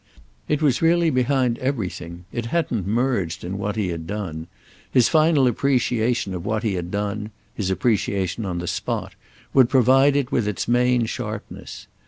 [0.47, 4.47] It was really behind everything; it hadn't merged in what he had done;
[4.89, 10.47] his final appreciation of what he had done—his appreciation on the spot—would provide it with
[10.47, 11.85] its main sharpness.